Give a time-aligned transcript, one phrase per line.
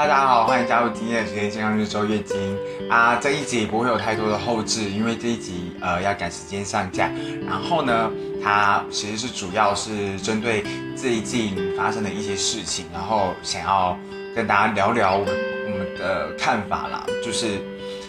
[0.00, 2.56] 大家好，欢迎加入今天的时间健康日周月经
[2.88, 3.16] 啊！
[3.16, 7.10] 这一集不会有太多的后置，因为这一集呃要赶时间上架。
[7.46, 8.10] 然后呢，
[8.42, 10.64] 它其实是主要是针对
[10.96, 13.94] 最近发生的一些事情，然后想要
[14.34, 15.24] 跟大家聊聊我
[15.68, 17.04] 们的看法啦。
[17.22, 17.58] 就是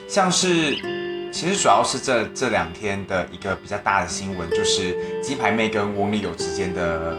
[0.08, 0.78] 像是
[1.30, 7.18] 其实主要是这这两天的一个比较大的新闻，就是鸡排妹跟翁立友之间的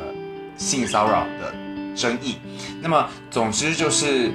[0.56, 1.54] 性骚扰的
[1.94, 2.36] 争议。
[2.80, 4.32] 那么总之就是。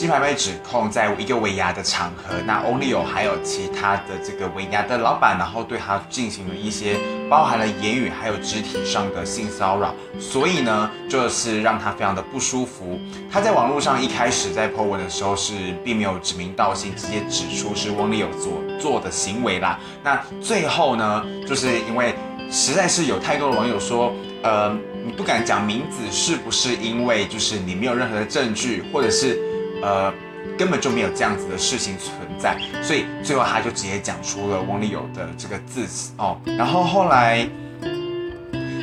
[0.00, 6.96] 鸡排被指控在一个尾牙的场合，那翁立友还有其他的这个尾牙的老板，然后对他进行了一些
[7.28, 12.98] 包含了言语还有肢体上的性骚扰，所以呢，就是让他非常的不舒服。
[13.30, 15.52] 他在网络上一开始在 po 文的时候是
[15.84, 19.78] 并没有指名道姓，直接指出是翁立友所做的行为啦。
[20.02, 22.14] 那最后呢，就是因为
[22.50, 29.49] 实在是有太多的网友说，呃，你不敢讲名字，是不是因为就是你没有任何的证据，或者是？
[29.82, 30.12] 呃，
[30.58, 36.38] 根本就没有这样子的事情存在，所以最后他就直接讲出了翁立友的这个字哦。
[36.44, 37.48] 然后后来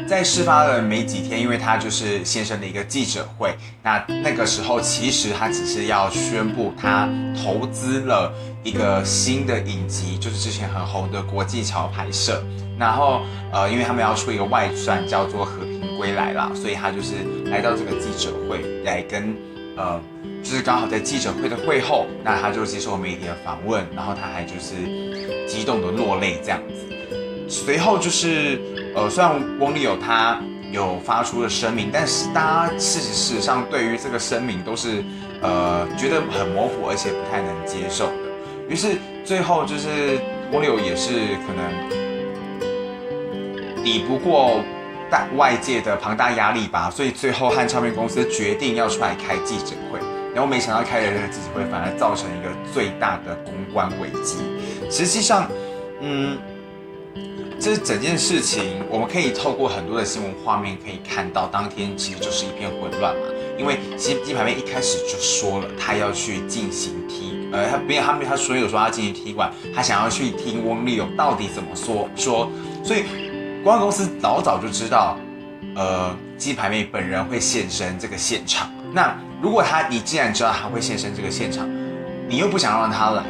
[0.08, 7.09] 在事发了没几天，因为他就是先生的一个记者会，那那个时候其实他只是要宣布他
[7.44, 8.32] 投资了
[8.64, 12.42] 一个新的影集，就是之前很红的国际桥拍摄。
[12.80, 19.36] 然后呃，因为他们要出一个外传叫做《和平归来》啦，所以他就是来到这个记者会来跟
[19.78, 20.02] 呃。
[20.44, 24.75] 就是刚好在记者会的会后，那他就接受媒体的访问，然后他还就是
[25.45, 26.86] 激动的落泪这样子。
[27.50, 28.58] 随后就是，
[28.95, 30.39] 呃，虽然翁立友他
[30.72, 35.03] 有发出了声明，但是大家事实事实上对于这个声明都是，
[35.42, 38.14] 呃，觉得很模糊，而且不太能接受的。
[38.70, 40.17] 于是最后就是
[40.53, 41.11] 翁立友也是
[41.45, 41.61] 可能
[43.83, 44.61] 抵不过
[45.10, 50.00] 大外界的庞大压力吧，所以最后和唱片公司决定要出来开记者会。
[50.34, 54.38] 然后没想到开了这个记者会，反而造成一个最大的公关危机。
[54.90, 55.50] 实际上，
[56.00, 56.38] 嗯，
[57.60, 63.22] 这整件事情我们可以透过很多的新闻画面可以看到，当天其实就是一片混乱嘛。
[63.58, 72.52] 因为其实鸡排妹一开始就说了，她要去进行踢，呃，他没有，他没有，她所有说他进行踢馆，他想要去听翁立友到底怎么说说。
[72.84, 73.06] 所以
[73.64, 75.18] 公关公司老早就知道，
[75.76, 78.70] 呃，鸡排妹本人会现身这个现场。
[78.94, 81.70] 那如果他，你既然知道他会现身这个现场，
[82.30, 83.23] 你又不想让他来，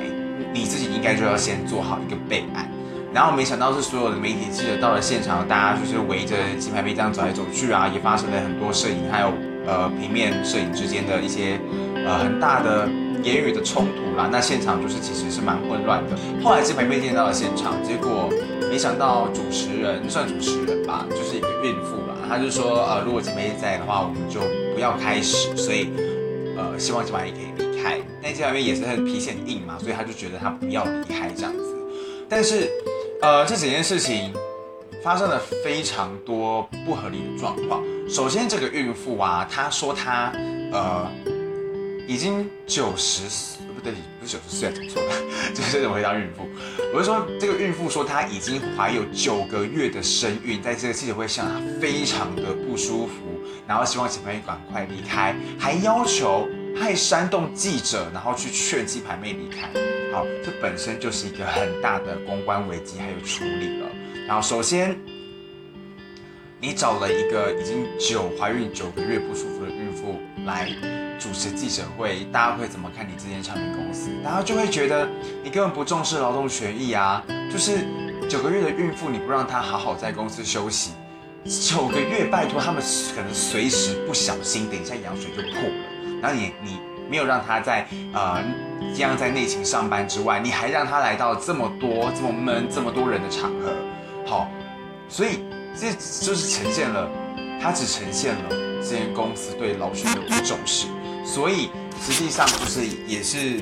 [0.54, 2.70] 你自己应该就要先做好一个备案。
[3.14, 9.34] 然后没想到是所有的媒体记者到了现场，大家就是围着鸡排妹这样走来走去啊，也发生了很多摄影还有
[9.66, 11.60] 呃平面摄影之间的一些
[12.06, 12.88] 呃很大的
[13.24, 14.30] 言语的冲突啦。
[14.32, 16.18] 那现场就是其实是蛮混乱的。
[16.44, 18.30] 后来鸡排妹进到了现场，结果
[18.70, 21.98] 没想到主持人算主持人吧，就是一个孕妇。
[22.30, 24.42] 他就说，呃，如果姐妹在的话，我们就
[24.74, 25.56] 不要开始。
[25.56, 25.88] 所以，
[26.58, 27.98] 呃，希望鸡排妹可以离开。
[28.22, 31.64] 但鸡排妹也是很脾气很硬嘛，所以他就觉得他不要离开这样子。
[32.28, 32.70] 但是，
[33.22, 34.34] 呃，这几件事情
[35.02, 37.82] 发生了非常多不合理的状况。
[38.10, 40.30] 首先，这个孕妇啊，她说她
[40.74, 41.10] 呃
[42.08, 43.24] 已经九十，
[43.76, 45.10] 不对，不是九十岁，怎么说呢？
[45.54, 46.48] 就是怎么回答孕妇？
[46.94, 53.14] 我是说，这个孕妇说她已经怀有九个月的身孕，在这个记者会上，她非常的不舒服，
[53.68, 56.48] 然后希望鸡排妹赶快离开，还要求
[56.80, 59.68] 还煽动记者，然后去劝鸡排妹离开。
[60.14, 63.90] 好，这本身就是一个很大的公关危机，还有处理了。
[64.26, 64.98] 然后首先，
[66.62, 70.97] 你找了一个已经九怀孕九个月不舒服的孕妇来。
[71.20, 74.10] 主持记者会，大家会怎么看你这间唱片公司？
[74.24, 75.08] 大家就会觉得
[75.44, 77.24] 你根本不重视劳动权益啊！
[77.52, 77.88] 就是
[78.30, 80.92] 九个月的孕妇，你不让她好好在公司休息，
[81.46, 82.82] 九个月，拜托他们
[83.16, 86.20] 可能随时不小心，等一下羊水就破了。
[86.22, 86.80] 然后你你
[87.10, 88.44] 没有让她在呃
[88.94, 93.74] 这样在内勤上班之外，你还让她来到这么多这么闷这么多人的场合，
[94.26, 94.50] 好，
[95.10, 95.40] 所以
[95.76, 97.10] 这就是呈现了，
[97.62, 98.50] 它只呈现了
[98.82, 100.88] 这间公司对劳权的不重视。
[101.28, 101.70] 所以
[102.02, 103.60] 实际上就是也是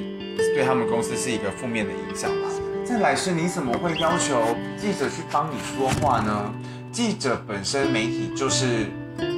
[0.53, 2.47] 对他们公司是一个负面的影响吧。
[2.85, 6.53] 再来是你怎么会要求记者去帮你说话呢？
[6.91, 8.85] 记者本身媒体就是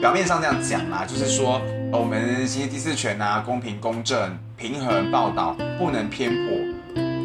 [0.01, 6.57] 表面上这样讲啦，就是说我们其实第四权啊，公平公正、平衡报道，不能偏颇。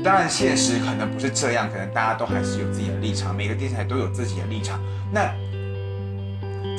[0.04, 4.80] 当然现实可能不是这样，可能大家都还是有自己的立场，每个电视台都有自己的立场。
[5.12, 5.34] 那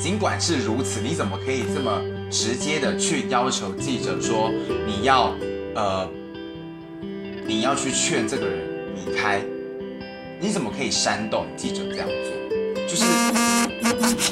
[0.00, 2.13] 尽管是如此，你怎么可以这么？
[2.34, 4.50] 直接的去要求记者说，
[4.84, 5.32] 你要，
[5.76, 6.10] 呃，
[7.46, 8.58] 你要去劝这个人
[8.96, 9.40] 离开，
[10.40, 12.88] 你怎么可以煽动记者这样做？
[12.88, 13.06] 就是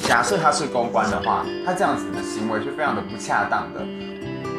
[0.02, 3.86] 假设他是公关的话，他这样子的行为是非常的不恰当的。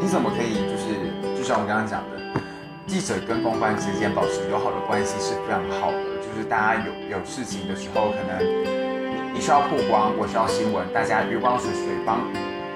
[0.02, 2.42] 你怎么可以就是就像我刚刚讲的，
[2.88, 8.40] 记者跟公关之间保持友好的关系是非常好的，就是大家有有事情的时候，可能
[9.36, 12.24] 你需要曝光，我需要新闻，大家鱼帮水，水帮，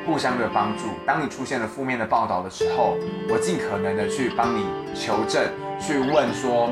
[0.07, 0.85] 互相的帮助。
[1.05, 2.97] 当你出现了负面的报道的时候，
[3.29, 4.65] 我尽可能的去帮你
[4.95, 5.43] 求证，
[5.79, 6.71] 去问说。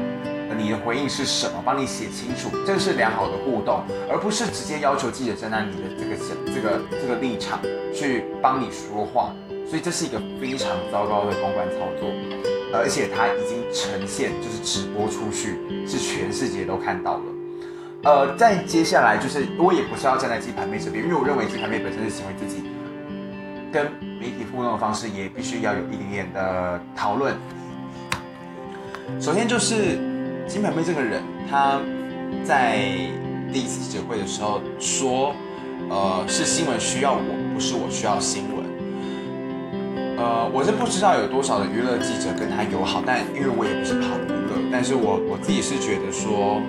[0.57, 1.61] 你的回应是什么？
[1.65, 6.15] 帮你写清楚，这个是良好的互动，而不是直接要求记者站在你的这个
[6.45, 7.59] 这个这个立场
[7.91, 9.33] 去帮你说话。
[9.67, 12.07] 所以这是一个非常糟糕的公关操作，
[12.71, 17.23] 而且它已经呈现，就是直播出去，是全世界都看到了。
[18.03, 22.63] 呃，再接下来就是我也不是要站在鸡排妹这边，因为我认为鸡排妹本身是行为自己，
[23.75, 27.35] 跟媒体互动的方式也必须要有一点点的讨论。
[29.19, 29.99] 首先就是。
[30.47, 31.81] 金牌妹这个人，她
[32.43, 32.77] 在
[33.51, 35.33] 第一次记者会的时候说
[35.89, 38.63] ：“呃，是新闻需要我，不是我需要新闻。”
[40.21, 46.61] 呃，我是不知道有多少的娱乐记者跟他友好，但因为我也不是跑娱乐，但是我我自己是觉得说，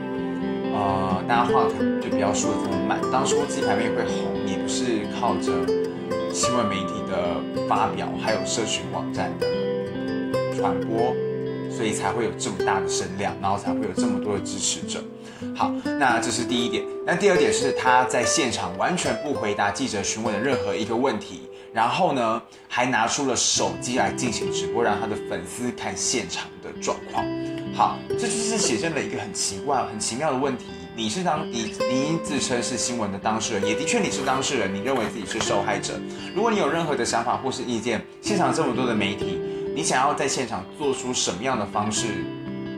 [0.72, 1.68] 呃，大家话
[2.00, 2.98] 就不要说的这么满。
[3.12, 5.52] 当初金牌妹会红，也不是靠着
[6.36, 9.46] 新闻媒体的发表，还有社群网站的
[10.54, 11.16] 传播。
[11.70, 15.02] 所以才会有这么大的声量，然后才会有这么多的支持者。
[15.54, 16.84] 好，那这是第一点。
[17.06, 27.24] 那第二点是他在现场完全不回答记者询问的任何一个问题，然后呢，还拿出了手机来进行直播，让他的粉丝看现场的状况。
[27.76, 30.64] 好，这就是写真的一个很奇怪、很奇妙的问题。
[30.96, 36.00] 你是当你你自称是新闻的当事人，也的确你是当事人，你认为自己是受害者。
[36.34, 39.38] 如果你有任何的想法或是意见，现场这么多的媒体。
[39.74, 42.06] 你想要在现场做出什么样的方式，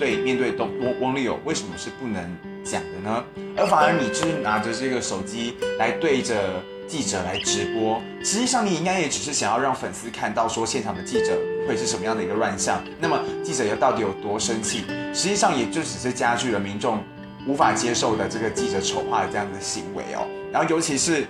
[0.01, 3.25] 对面对东翁翁立友，为什么是不能讲的呢？
[3.57, 12.83] 而反而你就是拿着这个手机来对着记者来直播，实际上你应该也只是想要让粉丝看到说现场的记者会是什么样的一个乱象。
[12.99, 14.85] 那么记者又到底有多生气？
[15.13, 16.99] 实际上也就只是加剧了民众
[17.47, 20.27] 无法接受的这个记者丑化的这样的行为哦。
[20.51, 21.27] 然后尤其是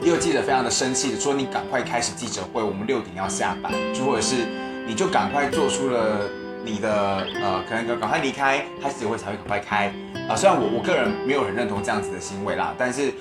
[0.00, 4.46] 也有记者非常的生气的说：“你赶快开始记者会，我们六点要下班。”就或者是。
[4.84, 6.28] 你就赶快做出了
[6.64, 9.86] 你的呃，可能赶快离开，他记者会才会赶快开
[10.28, 13.12] 啊、虽然我我个人没有很认同这样子的行为啦，但是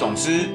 [0.00, 0.48] 总之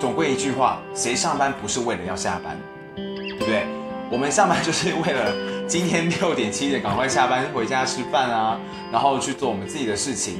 [0.00, 2.58] 总归一句话，谁上班不是为了要下班，
[2.96, 3.77] 对不对？
[4.10, 5.32] 我们上班就是为了
[5.66, 8.58] 今天六点七点赶快下班回家吃饭啊，
[8.90, 10.36] 然后去做我们自己的事情。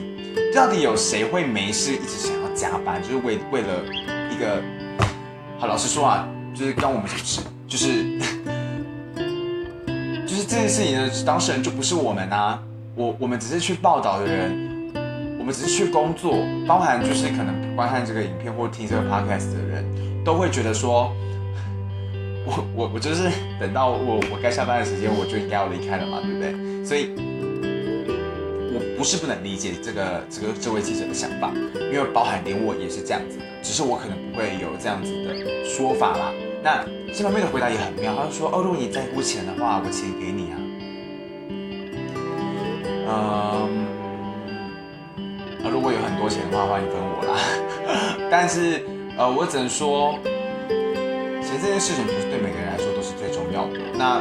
[0.54, 3.02] 到底有谁会没事一直想要加班？
[3.02, 3.84] 就是为为了
[4.30, 4.62] 一个
[5.58, 7.40] 好，老实说啊，就是跟我们什么事？
[7.66, 8.18] 就是。
[10.50, 12.58] 这件事情的当事人就不是我们啊，
[12.94, 14.90] 我我们只是去报道的人，
[15.38, 19.84] 我们只是去工作，包含就是可能观看这个影片或听这个 podcast 的人，
[20.24, 21.12] 都会觉得说，
[22.48, 23.30] 我我我就是
[23.60, 26.54] 等到我我该下班的时间，我就应该要离开了嘛，对不对？
[26.82, 27.10] 所以，
[28.72, 31.52] 我不是不能理解这个这个这位记者的想法，
[31.92, 36.32] 因为包含连我也是这样子的，只是我可能不会有这样子的说法啦。
[36.64, 40.56] 那这方面的回答也很妙，他说：“哦，如果你在乎钱的话，我钱给你啊。”
[43.10, 43.12] 嗯，
[45.62, 47.36] 啊，如果有很多钱的话，欢迎分我啦。
[48.32, 48.82] 但是，
[49.18, 50.18] 呃，我只能说，
[51.48, 53.78] 其实这件事情不是对每个人来说都是最重要的。
[53.96, 54.20] 那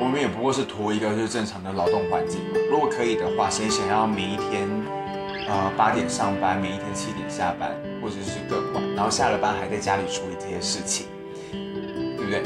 [0.00, 2.56] 我们也不过是图一个就是正常的劳动环境嘛。
[2.70, 4.66] 如果可以的话，谁想要每一天，
[5.46, 7.76] 呃，八点上班，每一天七点下班？
[8.00, 11.06] 或者是更晚，然后下了班还在家里处理这些事情，
[11.52, 12.42] 对不对？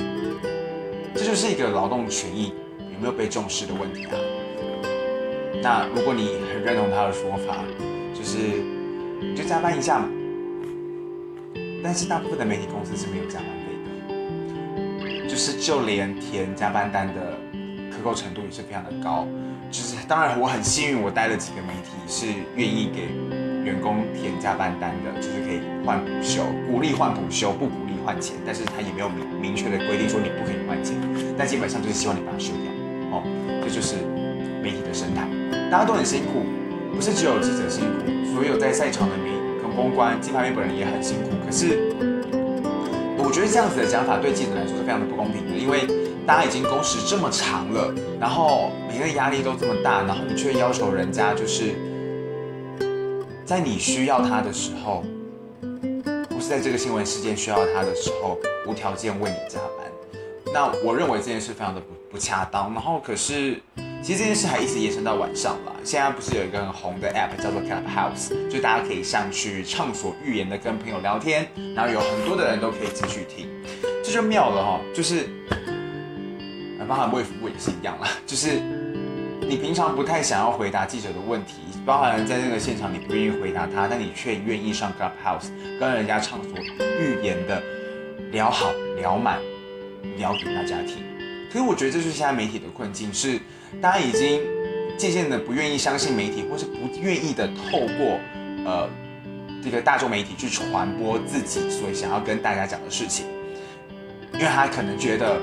[1.14, 2.52] 这就是一个劳动权益
[2.92, 4.18] 有没有被重视的问题啊。
[5.62, 7.62] 那如果你很认同他的说法，
[8.12, 8.38] 就是
[9.20, 10.08] 你就加班一下嘛。
[11.82, 13.74] 但是大部分的媒体公司是没有加班费
[15.22, 17.36] 的，就是就连填加班单的
[17.90, 19.26] 可扣程度也是非常的高。
[19.70, 23.08] 就是当然我很幸运，我带了几个媒体是愿意给。
[23.62, 30.96] 员工填加班单的，就是可以换补休，鼓励换补休，不鼓励换钱，但是他也没有明明确的规定说你不可以换钱，
[31.38, 32.66] 但基本上就是希望你把它休掉，
[33.14, 33.22] 哦，
[33.62, 33.94] 这就是
[34.60, 35.28] 媒体的生态，
[35.70, 36.42] 大家都很辛苦，
[36.92, 39.14] 不是只有记者辛苦，所有在赛场的
[39.74, 41.92] 公关，鸡排妹本人也很辛苦，可是
[43.18, 45.86] 我觉得这样子的讲法对记者来说是非常的不公平的，因为
[46.26, 51.74] 大家已经工时这么长了，然后每个压力都这么大，然后你却要求人家就是。
[53.44, 55.04] 在你需要他的时候，
[56.30, 60.14] 不是在这个新闻事件需要他的时候，无条件为你加班。
[60.54, 62.72] 那我认为这件事非常的不不恰当。
[62.72, 63.60] 然后可是，
[64.02, 65.72] 其实这件事还一直延伸到晚上了。
[65.84, 73.48] 现在不是有一个很红的 app 叫做 Clubhouse，就大家可以上去畅所欲言的跟朋友聊天，然后有很多的人都可以继续听，
[74.04, 74.80] 这就妙了哈。
[74.92, 75.28] 就是
[76.88, 78.60] 包含卫福部也是一样啦，就是
[79.40, 86.58] 你平常不太想要回答记者的问题，包含在那个现场你不愿意回答他，但你却愿意上 Clubhouse 跟人家畅所
[86.98, 87.62] 欲言的
[88.32, 89.38] 聊好聊满，
[90.16, 91.11] 聊给大家听。
[91.52, 93.38] 可是我觉得这就是现在媒体的困境，是
[93.80, 94.40] 大家已经
[94.96, 98.18] 渐渐的不愿意相信媒体，或是不愿意的透过
[98.64, 98.88] 呃
[99.62, 103.26] 这个大众媒体去传播自己所想要跟大家讲的事情，
[104.32, 105.38] 因为他可能觉得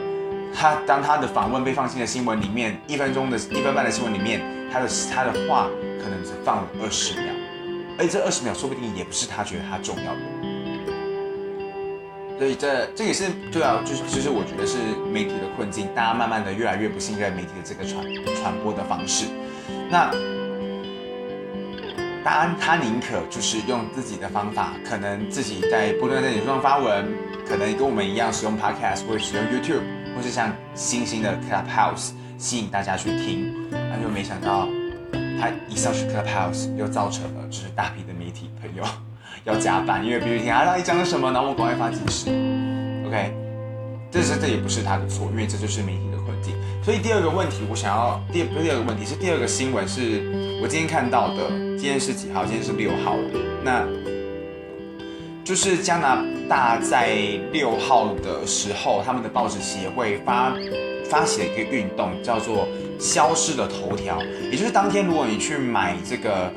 [0.52, 4.42] 他当他的访问被放进的新闻里面，一分钟的一分半的新闻里面，
[4.74, 5.70] 他的他的话
[6.02, 7.34] 可能只放了二十秒，
[8.00, 10.39] 而且这二十秒说不定也不是他觉得他重要的。
[12.40, 14.78] 所以这这也是对啊，就是其实我觉得是
[15.12, 18.02] 媒体的困境，大家慢慢的越来越不信任媒体的这个传
[18.38, 19.26] 传播的方式。
[19.92, 20.10] 那，
[22.24, 27.06] 大安他宁可就是用自己的方法，可能自己在不断在脸书上发文，
[27.46, 29.84] 可能跟我们一样使用 Podcast 或者使用 YouTube，
[30.16, 34.66] 或是像新兴的 Clubhouse 吸引大家去听，那就没想到
[35.42, 38.84] 他一上去 Clubhouse 又造成了就是大批的媒体朋友。
[39.50, 42.30] 要加班，因为必须听啊，到底讲了什么，然后我赶快发即时。
[43.08, 43.34] OK，
[44.12, 46.54] 这是这也不是他的错，因为这就是媒体的困境。
[46.84, 51.50] 所以第二个问题，我想要第不是第二个问题，是第二个新闻，是我今天看到的。
[51.78, 52.46] 今天是几号？
[52.46, 53.16] 今天是六号。
[53.64, 53.88] 那
[55.44, 57.16] 就是加拿大在
[57.52, 60.54] 六号的时候，他们的报纸协会发
[61.10, 62.68] 发起了一个运动，叫做
[63.00, 66.52] “消失的头条”，也就是当天如果你去买这个。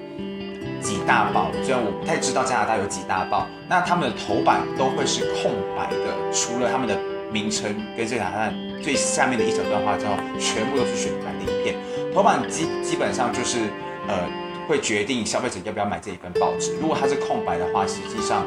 [0.83, 6.99] 几大报，虽然我不太知道加拿大有几大报，那他们的头版都会是空白的，除了他们的
[7.31, 11.77] 名称跟这个答案最下面的一小段话之后，全部都是选白的一片。
[12.13, 13.61] 头版基基本上就是
[14.09, 14.29] 呃
[14.69, 16.77] 会决定消费者要不要买这一份报纸。
[16.81, 18.45] 如果它是空白的话，实际上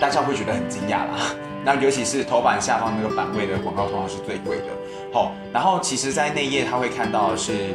[0.00, 1.34] 大家会觉得很惊讶啦。
[1.64, 4.64] 那尤其是头版下方那个版位的广告通常是最贵的。
[5.12, 7.74] 好、然后其实在内页他会看到是。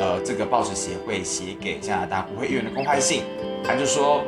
[0.00, 3.22] 呃，这个报纸协会写给加拿大国会议员的公开信，
[3.64, 4.22] 他就说，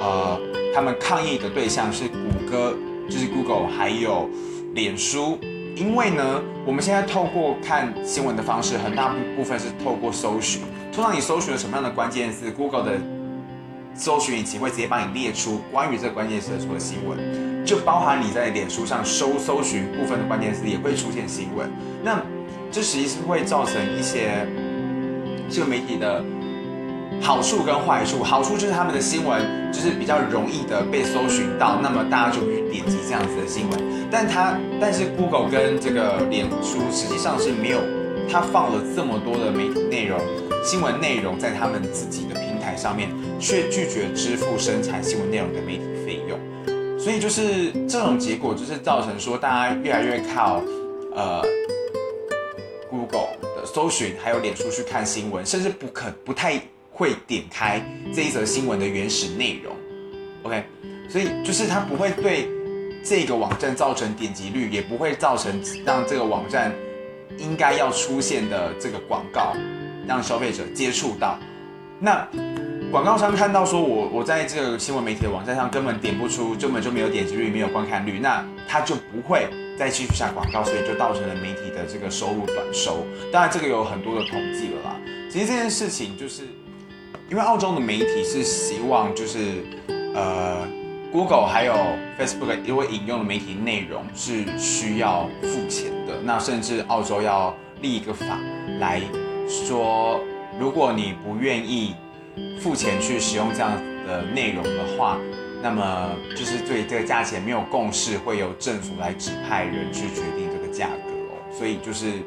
[0.00, 0.40] 呃，
[0.74, 2.16] 他们抗议的对象是谷
[2.50, 2.74] 歌，
[3.08, 4.30] 就是 Google，还有
[4.74, 5.38] 脸书，
[5.76, 12.98] 因为呢，我们现在透过看新闻的方式，很大部分是透过搜寻，通常你搜寻了什么样的关键字，Google 的
[13.94, 21.70] 搜寻引擎会直接帮你列出关于这个关键词的所有新闻，就包含你在脸书上搜搜寻部分的关键词也会出现新闻，
[22.02, 22.22] 那
[22.72, 24.46] 这实际是会造成一些。
[25.50, 26.22] 这个媒体的
[27.20, 33.80] 好处跟坏处，好处就是他们的新闻就是比较容易的被搜寻到，那么大家就会点击这样子的新闻。
[34.10, 37.78] 但它，但是 Google 跟这个脸书实际上是没有，
[38.30, 40.18] 它放了这么多的媒体内容、
[40.64, 43.08] 新闻内容在他们自己的平台上面，
[43.38, 46.38] 却拒绝支付生产新闻内容的媒体费用。
[46.98, 50.62] 所以就是这种结果，就是造成说大家越来越靠
[51.14, 51.42] 呃
[52.88, 53.43] Google。
[53.74, 56.62] 搜寻还有脸书去看新闻，甚至不可不太
[56.92, 59.74] 会点开这一则新闻的原始内容。
[60.44, 60.62] OK，
[61.08, 62.48] 所以就是它不会对
[63.04, 66.72] 这个网站造成点击率，也不会造成让这个网站
[67.36, 69.56] 应该要出现的这个广告
[70.06, 71.36] 让消费者接触到。
[71.98, 72.24] 那
[72.92, 79.48] 广告商看到说我我在这个新闻媒体的网站上根本点不出，根本就没有点击率，没有观看率，那他就不会。
[79.76, 83.04] 再继续下广告，所以就造成了媒体的这个收入短收。
[83.32, 85.00] 当然，这个有很多的统计了啦。
[85.30, 86.42] 其实这件事情就是，
[87.28, 89.64] 因为澳洲的媒体是希望就是，
[90.14, 90.66] 呃
[91.10, 91.74] ，Google 还有
[92.18, 96.20] Facebook 因为引用的媒体内容是需要付钱的。
[96.22, 98.38] 那甚至澳洲要立一个法
[98.78, 99.00] 来
[99.48, 100.20] 说，
[100.58, 101.96] 如果你不愿意
[102.60, 103.72] 付钱去使用这样
[104.06, 105.18] 的内容的话。
[105.64, 112.18] 那么就是对这个价钱没有共识，会由政府来指派人去决定这个价格哦，所以就是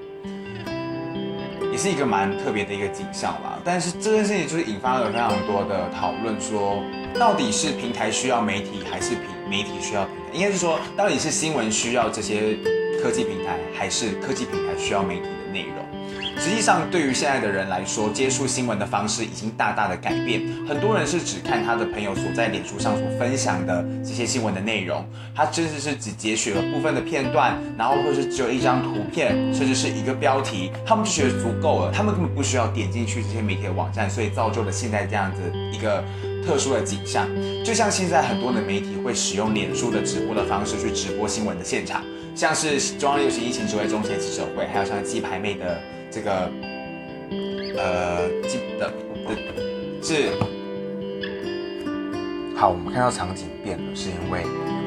[1.72, 3.60] 也是一个蛮特别的一个景象啦。
[3.64, 6.82] 但是这件事情就是引发了非常多的讨论，说
[7.14, 10.34] 到底是平台需要媒体，还是平媒体需要平台？
[10.34, 12.58] 应该是说，到底是新闻需要这些
[13.04, 15.47] 科技平台，还是科技平台需要媒体的？
[16.40, 20.42] 实际上，对于现在的人来说，接触新闻的方式已经大大的改变。
[20.68, 35.42] 很多人是只看他的朋友所在脸书上所分享的这些新闻的内容，他甚至是只截取了部分的片段，然后或者是只有一张图片，甚至是一个标题，他们就觉得足够了，他们根本不需要点进去这些媒体的网站，所以造就了现在这样子
[35.74, 36.04] 一个
[36.46, 37.28] 特殊的景象。
[37.66, 42.04] 就像现在很多的媒体会使用脸书的直播的方式去直播新闻的现场，
[42.36, 45.82] 像是中央流行疫情指挥中心记者会，还有像鸡排妹的。
[46.10, 46.50] 这个
[47.78, 48.92] 呃，记得
[50.02, 50.32] 是
[52.56, 54.42] 好，我们看到场景变了，是因为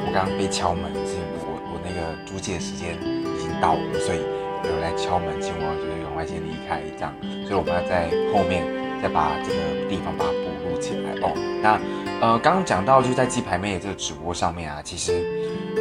[0.07, 4.19] 我刚刚被敲门，是因为我我那个租借时间已经到了，所以
[4.65, 7.15] 有人来敲门，请我就是赶快先离开这样，
[7.47, 8.67] 所以我们要在后面
[9.01, 11.31] 再把这个地方把它补录起来哦。
[11.63, 11.79] 那
[12.21, 15.23] 呃，刚刚讲到就在鸡排妹的这个直播上面啊，其实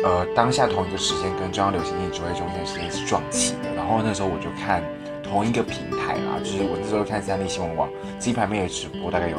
[0.03, 4.83] 呃当下同一个时间跟中央流行音乐指挥中心的时间是撞齐的，然后那时候我就看
[5.29, 9.37] 同一个平台啦，就是我那时候看三立新闻网鸡排妹的直播，大概有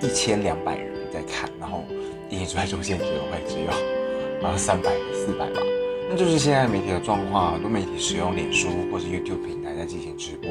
[0.00, 1.84] 一千两百人在看，然后
[2.30, 5.60] 音乐指挥中心的机会只有啊三百四百吧。
[6.08, 10.50] 那就是现在媒体的状况，很多媒体使用脸书或是 YouTube 平台在进行直播，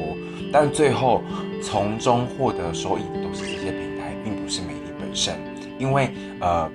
[0.52, 1.22] 但最后
[1.62, 5.34] 从中获得收益的都是这些平台，并不是媒体本身。
[5.78, 6.10] 因为
[6.40, 6.70] 呃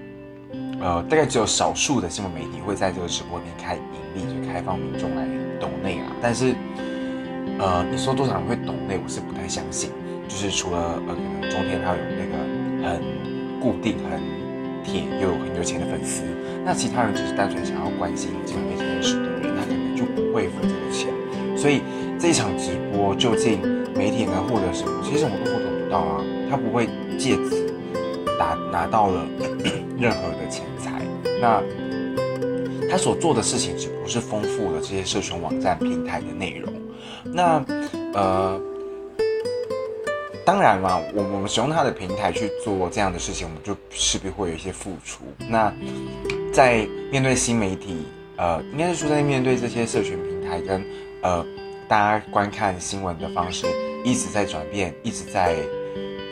[0.81, 3.81] 呃，大概只有少数的新闻媒体会在这个直播里面开盈
[4.15, 5.25] 利，就开放民众来
[5.59, 6.11] 抖内啊。
[6.21, 6.53] 但是
[7.59, 9.91] 呃，你说多少人会懂内，我是不太相信。
[10.27, 13.01] 就是除了呃，可能中天他有那个很
[13.59, 14.19] 固定很
[14.83, 15.03] 铁。
[15.21, 16.23] 又有很有钱的粉丝，
[16.63, 21.09] 那其他人只是单纯想要关心鸡排妹这件事的人，他可能就不会付这个钱。
[21.57, 21.81] 所以
[22.19, 23.59] 这一场直播究竟
[23.95, 24.91] 媒体能获得什么？
[25.03, 27.73] 其实我都获得不到啊，他不会借此
[28.37, 29.25] 拿拿到了
[29.97, 31.01] 任何的钱财。
[31.41, 31.61] 那
[32.89, 36.73] 他所做的事情只不过是丰富了这些社群网站平台的内容。
[37.23, 37.63] 那
[38.13, 38.61] 呃。
[40.45, 45.23] 当然嘛，我我们使用他的平台去做这样的事情，我们就势必会有一些付出。
[45.49, 45.73] 那
[46.53, 48.05] 在面对新媒体，
[48.37, 50.85] 呃，应该是说在面对这些社群平台跟
[51.23, 51.43] 呃
[51.87, 53.65] 大家观看新闻的方式
[54.03, 55.55] 一直在转变，一直在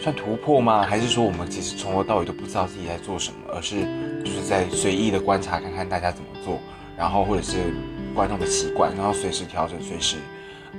[0.03, 0.83] 算突破吗？
[0.83, 3.83] 还是说我们其实从头到尾都不知道自己在做什么，而是
[4.25, 6.59] 就是在随意的观察看看大家怎么做，
[6.97, 7.73] 然后或者是
[8.13, 10.17] 观众的习惯，然后随时调整，随时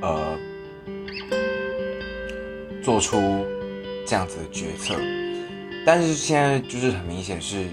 [0.02, 0.36] 呃。
[2.82, 3.16] 做出
[4.06, 4.94] 这样子的决策，
[5.86, 7.64] 但是现在就是很明显是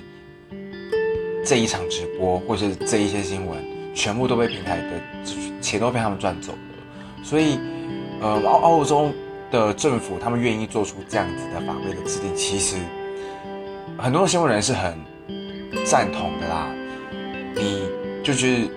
[1.45, 3.61] 这一场直播或是这一些新闻，
[3.93, 4.87] 全部都被平台的
[5.59, 6.59] 钱都被他们赚走了。
[7.25, 7.59] 所以，
[8.21, 9.11] 呃，澳澳洲
[9.51, 12.77] 的政府他们愿意做出这样子的法规的制定，其实
[13.97, 14.97] 很多新闻人是很
[15.85, 16.73] 赞同的啦。
[17.55, 17.83] 你
[18.23, 18.67] 就是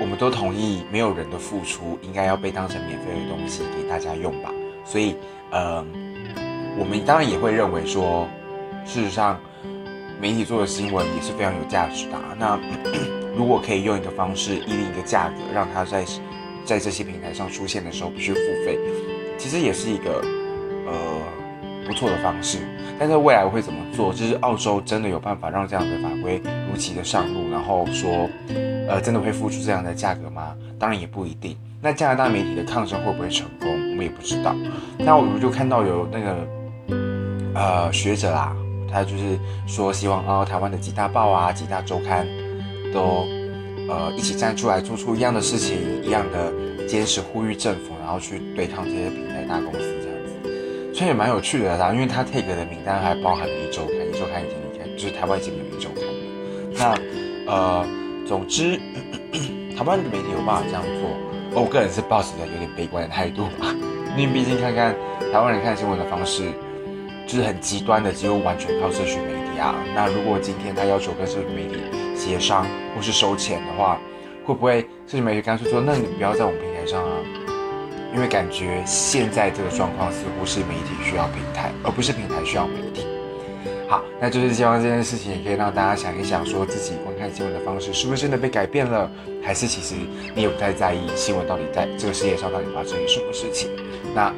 [0.00, 4.50] 我们都同意，没有人的付出应该要被当成免费的东西给大家用吧。
[4.84, 5.14] 所以。
[5.54, 5.84] 呃，
[6.78, 8.26] 我们当然也会认为说，
[8.86, 9.38] 事实上，
[10.18, 12.12] 媒体做的新闻也是非常有价值的。
[12.38, 12.58] 那
[13.36, 16.06] 如果可以用一个方式，拟定一个价格，让它在
[16.64, 18.78] 在这些平台上出现的时候不去付费，
[19.38, 20.22] 其实也是一个
[20.86, 20.92] 呃
[21.86, 22.58] 不错的方式。
[22.98, 24.12] 但是未来会怎么做？
[24.12, 26.40] 就是澳洲真的有办法让这样的法规
[26.70, 28.28] 如期的上路，然后说，
[28.88, 30.54] 呃，真的会付出这样的价格吗？
[30.78, 31.56] 当然也不一定。
[31.80, 33.68] 那加拿大媒体的抗争会不会成功？
[33.68, 34.54] 我们也不知道。
[34.98, 36.46] 那我们就看到有那个
[37.54, 38.54] 呃学者啦，
[38.88, 42.24] 他就是说希望啊台湾的几大报啊、几大周刊
[42.92, 43.26] 都
[43.88, 46.52] 呃一起站出来，做出一样的事情，一样的
[46.92, 50.92] 坚持呼吁政府，然后去对抗这些平台大公司这样子。
[50.92, 56.04] 所以也蛮有趣的啦，因为他 take 的名单还包含了一周刊，一周刊已经离开，就是台湾已经没有一周刊。
[56.74, 57.86] 那呃，
[58.28, 58.76] 总之
[59.74, 61.62] 台湾的媒体有办法这样做。
[61.62, 63.74] 我个人是抱持着有点悲观的态度吧，
[64.14, 64.94] 因为毕竟看看
[65.32, 66.44] 台湾人看新闻的方式，
[67.26, 69.74] 就是很极端的，几乎完全靠社群媒体啊。
[69.94, 71.80] 那如果今天他要求跟社群媒体
[72.14, 73.98] 协商或是收钱的话，
[74.44, 77.16] 会不会社群媒体干脆说，那你不要在我们平上啊？
[78.14, 83.06] 因为感觉现在这个状况似乎是媒体需要平台，而不是平台需要媒体。
[83.88, 89.10] 好，那就是希望这件事情也可以让大家想一想，说自己观看新闻的方式是不是真的被改变了，
[89.42, 89.94] 还是其实
[90.34, 93.70] 你也不太在意新闻到底在这个世界上到底发生了什么事情？
[94.14, 94.32] 那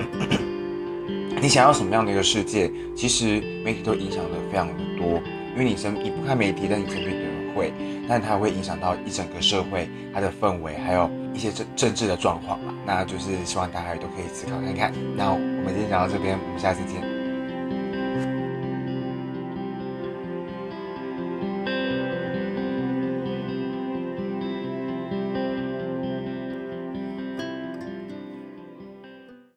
[1.41, 2.71] 你想要什么样的一个世界？
[2.95, 5.21] 其实媒体都影响的非常的多，
[5.55, 7.11] 因为你身你不看媒体，但你身边
[7.55, 7.73] 会，
[8.09, 12.75] 但它会影响到一整个社会它的氛围，还有一些政政治的状况嘛。
[12.87, 14.93] 那就是希望大家都可以思考看看。
[15.17, 17.13] 那我们今天讲到这边，我们下次见。